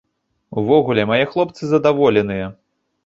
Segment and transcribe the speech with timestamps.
[0.61, 2.47] Увогуле, мае хлопцы задаволеныя.